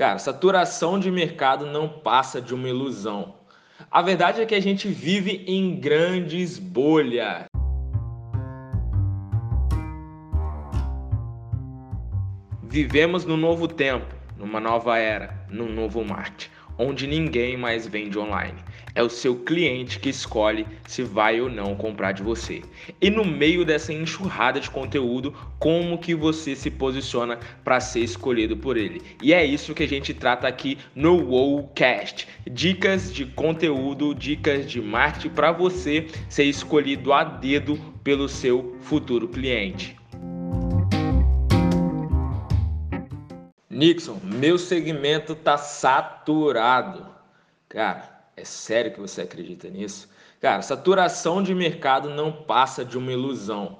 Cara, 0.00 0.18
saturação 0.18 0.98
de 0.98 1.10
mercado 1.10 1.66
não 1.66 1.86
passa 1.86 2.40
de 2.40 2.54
uma 2.54 2.66
ilusão. 2.66 3.34
A 3.90 4.00
verdade 4.00 4.40
é 4.40 4.46
que 4.46 4.54
a 4.54 4.60
gente 4.60 4.88
vive 4.88 5.44
em 5.46 5.78
grandes 5.78 6.58
bolhas. 6.58 7.44
Vivemos 12.62 13.26
num 13.26 13.36
novo 13.36 13.68
tempo, 13.68 14.06
numa 14.38 14.58
nova 14.58 14.96
era, 14.96 15.44
num 15.50 15.70
novo 15.70 16.02
marketing 16.02 16.48
onde 16.80 17.06
ninguém 17.06 17.58
mais 17.58 17.86
vende 17.86 18.18
online. 18.18 18.58
É 19.00 19.02
o 19.02 19.08
seu 19.08 19.34
cliente 19.34 19.98
que 19.98 20.10
escolhe 20.10 20.66
se 20.86 21.02
vai 21.02 21.40
ou 21.40 21.48
não 21.48 21.74
comprar 21.74 22.12
de 22.12 22.22
você. 22.22 22.60
E 23.00 23.08
no 23.08 23.24
meio 23.24 23.64
dessa 23.64 23.94
enxurrada 23.94 24.60
de 24.60 24.68
conteúdo, 24.68 25.34
como 25.58 25.96
que 25.96 26.14
você 26.14 26.54
se 26.54 26.70
posiciona 26.70 27.38
para 27.64 27.80
ser 27.80 28.00
escolhido 28.00 28.58
por 28.58 28.76
ele? 28.76 29.00
E 29.22 29.32
é 29.32 29.42
isso 29.42 29.72
que 29.72 29.84
a 29.84 29.88
gente 29.88 30.12
trata 30.12 30.46
aqui 30.46 30.76
no 30.94 31.16
Wowcast. 31.16 32.28
Dicas 32.50 33.10
de 33.10 33.24
conteúdo, 33.24 34.14
dicas 34.14 34.70
de 34.70 34.82
marketing 34.82 35.30
para 35.30 35.50
você 35.50 36.06
ser 36.28 36.44
escolhido 36.44 37.14
a 37.14 37.24
dedo 37.24 37.80
pelo 38.04 38.28
seu 38.28 38.76
futuro 38.82 39.28
cliente. 39.28 39.96
Nixon, 43.70 44.20
meu 44.22 44.58
segmento 44.58 45.34
tá 45.34 45.56
saturado. 45.56 47.06
Cara, 47.66 48.19
é 48.40 48.44
sério 48.44 48.92
que 48.92 49.00
você 49.00 49.22
acredita 49.22 49.68
nisso? 49.68 50.08
Cara, 50.40 50.62
saturação 50.62 51.42
de 51.42 51.54
mercado 51.54 52.08
não 52.08 52.32
passa 52.32 52.84
de 52.84 52.96
uma 52.96 53.12
ilusão. 53.12 53.78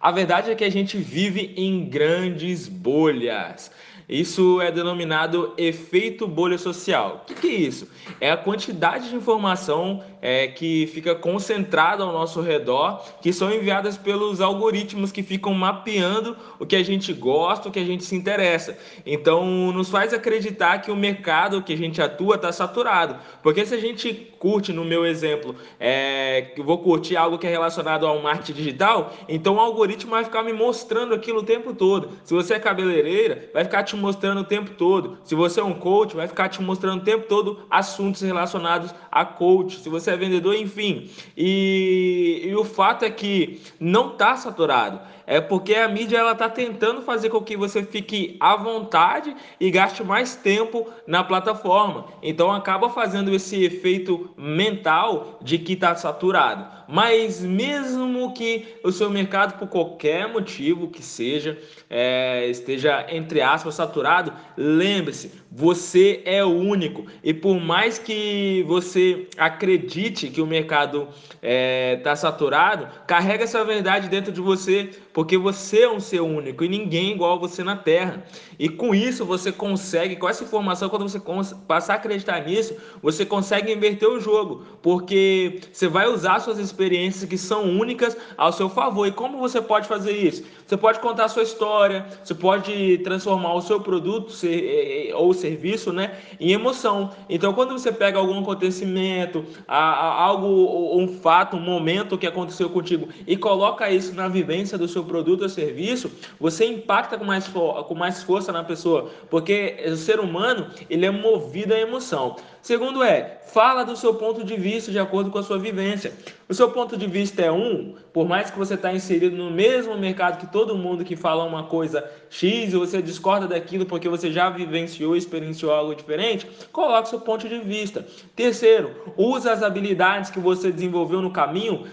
A 0.00 0.10
verdade 0.10 0.50
é 0.50 0.54
que 0.54 0.64
a 0.64 0.70
gente 0.70 0.96
vive 0.98 1.54
em 1.56 1.88
grandes 1.88 2.68
bolhas. 2.68 3.70
Isso 4.08 4.60
é 4.60 4.70
denominado 4.70 5.52
efeito 5.58 6.28
bolha 6.28 6.56
social. 6.58 7.22
O 7.22 7.26
que, 7.26 7.34
que 7.34 7.48
é 7.48 7.54
isso? 7.54 7.88
É 8.20 8.30
a 8.30 8.36
quantidade 8.36 9.10
de 9.10 9.16
informação 9.16 10.00
é, 10.22 10.46
que 10.46 10.86
fica 10.86 11.14
concentrada 11.14 12.04
ao 12.04 12.12
nosso 12.12 12.40
redor, 12.40 13.02
que 13.20 13.32
são 13.32 13.52
enviadas 13.52 13.96
pelos 13.96 14.40
algoritmos 14.40 15.10
que 15.10 15.24
ficam 15.24 15.52
mapeando 15.52 16.36
o 16.60 16.64
que 16.64 16.76
a 16.76 16.84
gente 16.84 17.12
gosta, 17.12 17.68
o 17.68 17.72
que 17.72 17.80
a 17.80 17.84
gente 17.84 18.04
se 18.04 18.14
interessa. 18.14 18.78
Então, 19.04 19.72
nos 19.72 19.88
faz 19.88 20.14
acreditar 20.14 20.78
que 20.82 20.90
o 20.90 20.96
mercado 20.96 21.62
que 21.62 21.72
a 21.72 21.76
gente 21.76 22.00
atua 22.00 22.36
está 22.36 22.52
saturado. 22.52 23.16
Porque 23.42 23.66
se 23.66 23.74
a 23.74 23.80
gente 23.80 24.32
curte, 24.38 24.72
no 24.72 24.84
meu 24.84 25.04
exemplo, 25.04 25.56
é, 25.80 26.52
vou 26.58 26.78
curtir 26.78 27.16
algo 27.16 27.38
que 27.38 27.46
é 27.46 27.50
relacionado 27.50 28.06
ao 28.06 28.22
marketing 28.22 28.52
digital, 28.52 29.12
então 29.28 29.56
o 29.56 29.60
algoritmo 29.60 30.12
vai 30.12 30.22
ficar 30.22 30.44
me 30.44 30.52
mostrando 30.52 31.12
aquilo 31.12 31.40
o 31.40 31.42
tempo 31.42 31.74
todo. 31.74 32.10
Se 32.24 32.32
você 32.32 32.54
é 32.54 32.58
cabeleireira, 32.60 33.50
vai 33.52 33.64
ficar 33.64 33.82
te 33.82 33.95
mostrando 33.96 34.40
o 34.40 34.44
tempo 34.44 34.70
todo. 34.72 35.18
Se 35.24 35.34
você 35.34 35.60
é 35.60 35.64
um 35.64 35.74
coach, 35.74 36.14
vai 36.14 36.28
ficar 36.28 36.48
te 36.48 36.62
mostrando 36.62 37.00
o 37.00 37.04
tempo 37.04 37.26
todo 37.28 37.60
assuntos 37.70 38.20
relacionados 38.20 38.94
a 39.10 39.24
coach. 39.24 39.80
Se 39.80 39.88
você 39.88 40.10
é 40.10 40.16
vendedor, 40.16 40.54
enfim. 40.54 41.10
E, 41.36 42.42
e 42.44 42.54
o 42.54 42.64
fato 42.64 43.04
é 43.04 43.10
que 43.10 43.60
não 43.80 44.12
está 44.12 44.36
saturado. 44.36 45.00
É 45.26 45.40
porque 45.40 45.74
a 45.74 45.88
mídia 45.88 46.18
ela 46.18 46.32
está 46.32 46.48
tentando 46.48 47.02
fazer 47.02 47.30
com 47.30 47.42
que 47.42 47.56
você 47.56 47.82
fique 47.82 48.36
à 48.38 48.54
vontade 48.54 49.34
e 49.58 49.70
gaste 49.70 50.04
mais 50.04 50.36
tempo 50.36 50.86
na 51.04 51.24
plataforma. 51.24 52.06
Então 52.22 52.52
acaba 52.52 52.88
fazendo 52.88 53.34
esse 53.34 53.64
efeito 53.64 54.30
mental 54.36 55.38
de 55.42 55.58
que 55.58 55.72
está 55.72 55.96
saturado. 55.96 56.76
Mas 56.88 57.40
mesmo 57.40 58.32
que 58.32 58.76
o 58.84 58.92
seu 58.92 59.10
mercado, 59.10 59.58
por 59.58 59.66
qualquer 59.66 60.32
motivo 60.32 60.88
que 60.88 61.02
seja, 61.02 61.58
é, 61.90 62.46
esteja 62.48 63.06
entre 63.08 63.42
aspas 63.42 63.74
saturado, 63.86 64.32
lembre-se, 64.56 65.30
você 65.50 66.20
é 66.24 66.44
único. 66.44 67.06
E 67.24 67.32
por 67.32 67.58
mais 67.58 67.98
que 67.98 68.64
você 68.68 69.26
acredite 69.38 70.28
que 70.28 70.42
o 70.42 70.46
mercado 70.46 71.08
está 71.26 71.38
é, 71.40 71.96
tá 71.96 72.14
saturado, 72.14 72.88
carrega 73.06 73.44
essa 73.44 73.64
verdade 73.64 74.08
dentro 74.08 74.30
de 74.32 74.40
você, 74.40 74.90
porque 75.14 75.38
você 75.38 75.82
é 75.82 75.90
um 75.90 76.00
ser 76.00 76.20
único 76.20 76.62
e 76.62 76.68
ninguém 76.68 77.10
é 77.10 77.14
igual 77.14 77.34
a 77.34 77.38
você 77.38 77.64
na 77.64 77.76
Terra. 77.76 78.22
E 78.58 78.68
com 78.68 78.94
isso 78.94 79.24
você 79.24 79.50
consegue, 79.50 80.16
com 80.16 80.28
essa 80.28 80.44
informação, 80.44 80.88
quando 80.88 81.08
você 81.08 81.20
passar 81.66 81.94
a 81.94 81.96
acreditar 81.96 82.40
nisso, 82.40 82.76
você 83.02 83.24
consegue 83.24 83.72
inverter 83.72 84.08
o 84.08 84.20
jogo, 84.20 84.66
porque 84.82 85.60
você 85.72 85.88
vai 85.88 86.06
usar 86.06 86.40
suas 86.40 86.58
experiências 86.58 87.28
que 87.28 87.38
são 87.38 87.64
únicas 87.64 88.16
ao 88.36 88.52
seu 88.52 88.68
favor. 88.68 89.06
E 89.06 89.12
como 89.12 89.38
você 89.38 89.60
pode 89.60 89.88
fazer 89.88 90.12
isso? 90.12 90.44
Você 90.66 90.76
pode 90.76 91.00
contar 91.00 91.26
a 91.26 91.28
sua 91.28 91.44
história, 91.44 92.06
você 92.22 92.34
pode 92.34 92.98
transformar 92.98 93.54
o 93.54 93.62
seu 93.62 93.75
produto 93.80 94.32
é, 94.44 95.08
é, 95.10 95.14
ou 95.14 95.32
serviço 95.32 95.92
né, 95.92 96.16
em 96.40 96.52
emoção. 96.52 97.10
Então, 97.28 97.52
quando 97.52 97.72
você 97.72 97.92
pega 97.92 98.18
algum 98.18 98.40
acontecimento, 98.40 99.44
algo, 99.66 100.96
um 100.98 101.08
fato, 101.08 101.56
um 101.56 101.60
momento 101.60 102.18
que 102.18 102.26
aconteceu 102.26 102.68
contigo 102.70 103.08
e 103.26 103.36
coloca 103.36 103.90
isso 103.90 104.14
na 104.14 104.28
vivência 104.28 104.76
do 104.76 104.88
seu 104.88 105.04
produto 105.04 105.42
ou 105.42 105.48
serviço, 105.48 106.10
você 106.38 106.64
impacta 106.66 107.16
com 107.16 107.24
mais, 107.24 107.48
com 107.48 107.94
mais 107.94 108.22
força 108.22 108.52
na 108.52 108.64
pessoa, 108.64 109.10
porque 109.30 109.76
o 109.86 109.96
ser 109.96 110.20
humano 110.20 110.68
ele 110.88 111.06
é 111.06 111.10
movido 111.10 111.74
à 111.74 111.78
emoção. 111.78 112.36
Segundo 112.66 113.02
é, 113.02 113.38
fala 113.46 113.84
do 113.84 113.96
seu 113.96 114.14
ponto 114.14 114.42
de 114.42 114.56
vista 114.56 114.90
de 114.90 114.98
acordo 114.98 115.30
com 115.30 115.38
a 115.38 115.42
sua 115.42 115.58
vivência. 115.58 116.12
O 116.48 116.54
seu 116.54 116.70
ponto 116.70 116.96
de 116.96 117.06
vista 117.06 117.42
é 117.42 117.50
um, 117.50 117.94
por 118.12 118.28
mais 118.28 118.50
que 118.50 118.58
você 118.58 118.74
está 118.74 118.92
inserido 118.92 119.36
no 119.36 119.50
mesmo 119.50 119.96
mercado 119.96 120.38
que 120.38 120.52
todo 120.52 120.76
mundo 120.76 121.04
que 121.04 121.16
fala 121.16 121.44
uma 121.44 121.64
coisa 121.64 122.08
X 122.28 122.72
você 122.72 123.00
discorda 123.00 123.46
daquilo 123.46 123.65
porque 123.86 124.08
você 124.08 124.30
já 124.30 124.48
vivenciou, 124.50 125.16
experienciou 125.16 125.72
algo 125.72 125.94
diferente, 125.94 126.46
coloque 126.72 127.08
seu 127.08 127.20
ponto 127.20 127.48
de 127.48 127.58
vista. 127.58 128.06
Terceiro, 128.34 128.94
use 129.16 129.48
as 129.48 129.62
habilidades 129.62 130.30
que 130.30 130.38
você 130.38 130.70
desenvolveu 130.70 131.20
no 131.20 131.30
caminho 131.30 131.86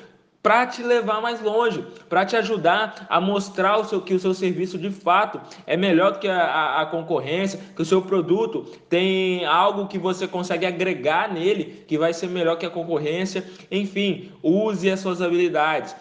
para 0.43 0.67
te 0.67 0.83
levar 0.83 1.21
mais 1.21 1.41
longe, 1.41 1.85
para 2.09 2.25
te 2.25 2.35
ajudar 2.35 3.07
a 3.09 3.21
mostrar 3.21 3.77
o 3.77 3.85
seu, 3.85 4.01
que 4.01 4.13
o 4.13 4.19
seu 4.19 4.33
serviço 4.33 4.77
de 4.77 4.89
fato 4.89 5.39
é 5.65 5.77
melhor 5.77 6.11
do 6.11 6.19
que 6.19 6.27
a, 6.27 6.43
a, 6.43 6.81
a, 6.81 6.85
concorrência, 6.85 7.57
que 7.73 7.81
o 7.81 7.85
seu 7.85 8.01
produto 8.01 8.65
tem 8.89 9.45
algo 9.45 9.87
que 9.87 9.97
você 9.97 10.27
consegue 10.27 10.65
agregar 10.65 11.31
nele 11.31 11.85
que 11.87 11.97
vai 11.97 12.13
ser 12.13 12.27
melhor 12.27 12.57
que 12.57 12.65
a 12.65 12.69
concorrência. 12.69 13.45
Enfim, 13.71 14.33
use 14.43 14.91
as 14.91 14.99
suas 14.99 15.21
habilidades. 15.21 15.95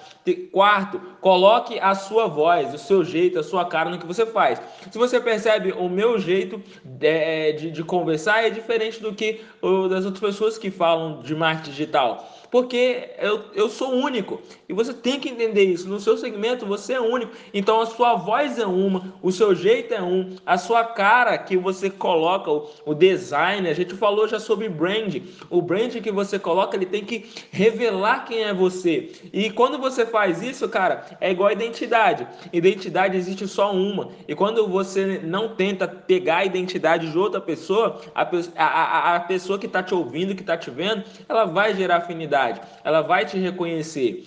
Quarto, 0.51 1.01
coloque 1.21 1.79
a 1.79 1.95
sua 1.95 2.27
voz, 2.27 2.75
o 2.75 2.79
seu 2.79 3.05
jeito, 3.05 3.39
a 3.39 3.45
sua 3.45 3.65
cara 3.65 3.91
no 3.91 3.99
que 3.99 4.07
você 4.07 4.27
faz. 4.27 4.61
Se 4.91 4.99
você 4.99 5.21
percebe 5.21 5.73
o 5.73 5.89
meu 5.89 6.19
jeito 6.19 6.61
de, 6.85 7.07
é, 7.07 7.53
de, 7.53 7.71
de 7.71 7.85
conversar 7.85 8.45
é 8.45 8.51
diferente 8.51 9.01
do 9.01 9.13
que 9.13 9.41
o 9.61 9.87
das 9.87 10.05
outras 10.05 10.33
pessoas 10.33 10.59
que 10.59 10.71
falam 10.71 11.23
de 11.23 11.35
marketing 11.35 11.71
digital 11.71 12.29
porque 12.53 13.09
eu, 13.19 13.47
eu 13.55 13.71
sou 13.71 13.95
único. 13.95 14.39
E 14.69 14.75
você 14.75 14.93
tem 14.93 15.19
que 15.19 15.31
entender 15.31 15.65
isso. 15.65 15.89
No 15.89 15.99
seu 15.99 16.19
segmento, 16.19 16.67
você 16.67 16.93
é 16.93 17.01
único. 17.01 17.33
Então, 17.55 17.81
a 17.81 17.87
sua 17.87 18.15
voz 18.15 18.59
é 18.59 18.67
uma, 18.67 19.15
o 19.23 19.33
seu 19.33 19.55
jeito 19.55 19.95
é 19.95 20.03
um, 20.03 20.37
a 20.45 20.59
sua 20.59 20.85
cara 20.85 21.39
que 21.39 21.57
você 21.57 21.89
coloca, 21.89 22.51
o, 22.51 22.69
o 22.85 22.95
design. 22.95 23.67
A 23.67 23.73
gente 23.73 23.95
falou 23.95 24.29
já 24.29 24.39
sobre 24.39 24.69
brand. 24.69 25.17
O 25.49 25.63
brand 25.63 25.95
que 25.95 26.13
você 26.13 26.39
coloca, 26.39 26.77
ele 26.77 26.85
tem 26.85 27.03
que 27.03 27.27
revelar 27.51 28.27
quem 28.27 28.45
é 28.45 28.53
você. 28.53 29.13
E 29.33 29.49
quando 29.49 29.79
você 29.79 30.05
faz 30.05 30.43
isso, 30.43 30.69
cara, 30.69 31.07
é 31.23 31.31
igual 31.31 31.49
a 31.49 31.55
identidade. 31.55 32.29
Identidade 32.53 33.17
existe 33.17 33.49
só 33.49 33.73
uma. 33.73 34.11
E 34.29 34.35
quando 34.35 34.69
você 34.69 35.19
não 35.25 35.55
tenta 35.55 35.89
pegar 35.89 36.39
a 36.39 36.45
identidade 36.45 37.11
de 37.11 37.17
outra 37.17 37.41
pessoa, 37.41 38.03
a, 38.15 38.29
a, 38.59 39.17
a 39.17 39.21
pessoa 39.21 39.59
que 39.59 39.65
está 39.65 39.83
te 39.83 39.95
ouvindo, 39.95 40.35
que 40.35 40.43
está 40.43 40.59
te 40.59 40.71
vendo, 40.71 41.03
ela 41.27 41.47
vai 41.47 41.75
gerar 41.75 41.97
afinidade 41.97 42.42
ela 42.85 43.03
vai 43.03 43.25
te 43.25 43.39
reconhecer. 43.39 44.25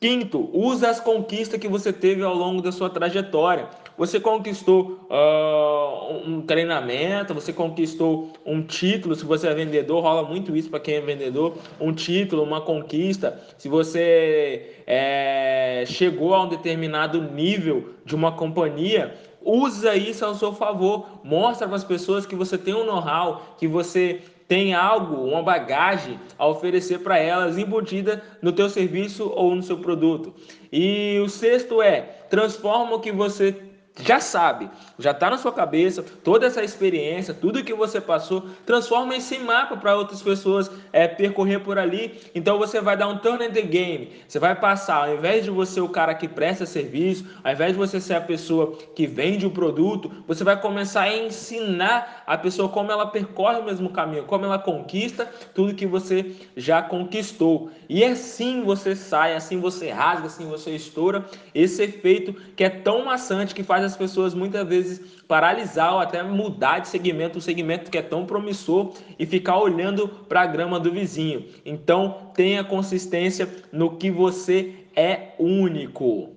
Quinto, 0.00 0.48
usa 0.52 0.88
as 0.88 1.00
conquistas 1.00 1.58
que 1.58 1.66
você 1.66 1.92
teve 1.92 2.22
ao 2.22 2.34
longo 2.34 2.62
da 2.62 2.70
sua 2.70 2.88
trajetória. 2.88 3.68
Você 3.96 4.20
conquistou 4.20 5.00
uh, 5.10 6.24
um 6.24 6.40
treinamento, 6.40 7.34
você 7.34 7.52
conquistou 7.52 8.32
um 8.46 8.62
título. 8.62 9.16
Se 9.16 9.24
você 9.24 9.48
é 9.48 9.54
vendedor, 9.54 10.00
rola 10.00 10.22
muito 10.22 10.56
isso 10.56 10.70
para 10.70 10.78
quem 10.78 10.94
é 10.94 11.00
vendedor: 11.00 11.58
um 11.80 11.92
título, 11.92 12.44
uma 12.44 12.60
conquista. 12.60 13.40
Se 13.58 13.68
você 13.68 14.76
é, 14.86 15.82
chegou 15.84 16.32
a 16.32 16.44
um 16.44 16.48
determinado 16.48 17.20
nível 17.20 17.94
de 18.04 18.14
uma 18.14 18.30
companhia, 18.30 19.16
usa 19.42 19.96
isso 19.96 20.24
ao 20.24 20.36
seu 20.36 20.52
favor. 20.52 21.08
Mostra 21.24 21.66
para 21.66 21.76
as 21.76 21.82
pessoas 21.82 22.24
que 22.24 22.36
você 22.36 22.56
tem 22.56 22.72
um 22.72 22.86
know-how, 22.86 23.56
que 23.58 23.66
você 23.66 24.22
tem 24.48 24.72
algo, 24.72 25.24
uma 25.24 25.42
bagagem 25.42 26.18
a 26.38 26.46
oferecer 26.46 27.00
para 27.00 27.18
elas 27.18 27.58
embutida 27.58 28.22
no 28.40 28.50
teu 28.50 28.70
serviço 28.70 29.30
ou 29.36 29.54
no 29.54 29.62
seu 29.62 29.76
produto. 29.78 30.34
E 30.72 31.20
o 31.22 31.28
sexto 31.28 31.82
é, 31.82 32.00
transforma 32.30 32.96
o 32.96 33.00
que 33.00 33.12
você 33.12 33.67
já 34.00 34.20
sabe, 34.20 34.70
já 34.98 35.10
está 35.10 35.30
na 35.30 35.38
sua 35.38 35.52
cabeça, 35.52 36.04
toda 36.22 36.46
essa 36.46 36.62
experiência, 36.62 37.34
tudo 37.34 37.64
que 37.64 37.74
você 37.74 38.00
passou, 38.00 38.46
transforma 38.64 39.16
esse 39.16 39.38
mapa 39.38 39.76
para 39.76 39.96
outras 39.96 40.22
pessoas 40.22 40.70
é, 40.92 41.08
percorrer 41.08 41.60
por 41.60 41.78
ali. 41.78 42.20
Então 42.34 42.58
você 42.58 42.80
vai 42.80 42.96
dar 42.96 43.08
um 43.08 43.18
turn 43.18 43.44
in 43.44 43.50
the 43.50 43.62
game. 43.62 44.12
Você 44.26 44.38
vai 44.38 44.54
passar, 44.54 45.08
ao 45.08 45.14
invés 45.14 45.44
de 45.44 45.50
você 45.50 45.80
o 45.80 45.88
cara 45.88 46.14
que 46.14 46.28
presta 46.28 46.64
serviço, 46.64 47.24
ao 47.42 47.52
invés 47.52 47.72
de 47.72 47.78
você 47.78 48.00
ser 48.00 48.14
a 48.14 48.20
pessoa 48.20 48.78
que 48.94 49.06
vende 49.06 49.46
o 49.46 49.50
produto, 49.50 50.12
você 50.26 50.44
vai 50.44 50.60
começar 50.60 51.02
a 51.02 51.16
ensinar 51.16 52.22
a 52.26 52.38
pessoa 52.38 52.68
como 52.68 52.92
ela 52.92 53.06
percorre 53.06 53.58
o 53.58 53.64
mesmo 53.64 53.90
caminho, 53.90 54.24
como 54.24 54.44
ela 54.44 54.58
conquista 54.58 55.28
tudo 55.54 55.74
que 55.74 55.86
você 55.86 56.36
já 56.56 56.82
conquistou. 56.82 57.70
E 57.88 58.04
assim 58.04 58.62
você 58.62 58.94
sai, 58.94 59.34
assim 59.34 59.58
você 59.58 59.90
rasga, 59.90 60.26
assim 60.26 60.46
você 60.48 60.70
estoura 60.72 61.24
esse 61.54 61.82
efeito 61.82 62.34
que 62.54 62.62
é 62.62 62.68
tão 62.68 63.04
maçante 63.04 63.54
que 63.54 63.62
faz 63.62 63.87
as 63.88 63.96
pessoas 63.96 64.34
muitas 64.34 64.66
vezes 64.66 65.00
paralisar 65.26 65.94
ou 65.94 65.98
até 65.98 66.22
mudar 66.22 66.78
de 66.78 66.88
segmento, 66.88 67.38
um 67.38 67.40
segmento 67.40 67.90
que 67.90 67.98
é 67.98 68.02
tão 68.02 68.24
promissor 68.24 68.92
e 69.18 69.26
ficar 69.26 69.58
olhando 69.58 70.08
para 70.08 70.42
a 70.42 70.46
grama 70.46 70.78
do 70.78 70.92
vizinho. 70.92 71.46
Então, 71.64 72.30
tenha 72.34 72.62
consistência 72.62 73.48
no 73.72 73.96
que 73.96 74.10
você 74.10 74.74
é 74.94 75.34
único. 75.38 76.36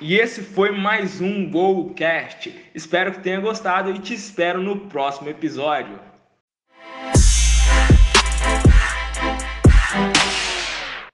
E 0.00 0.14
esse 0.14 0.42
foi 0.42 0.70
mais 0.70 1.20
um 1.20 1.50
GoCast. 1.50 2.54
Espero 2.74 3.12
que 3.12 3.20
tenha 3.20 3.38
gostado 3.38 3.90
e 3.90 3.98
te 3.98 4.14
espero 4.14 4.62
no 4.62 4.88
próximo 4.88 5.28
episódio. 5.28 6.09